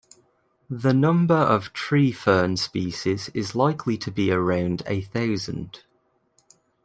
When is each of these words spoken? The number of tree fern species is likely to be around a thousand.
The 0.67 0.95
number 0.95 1.35
of 1.35 1.73
tree 1.73 2.11
fern 2.11 2.57
species 2.57 3.29
is 3.35 3.53
likely 3.53 3.99
to 3.99 4.09
be 4.09 4.31
around 4.31 4.81
a 4.87 5.01
thousand. 5.01 5.83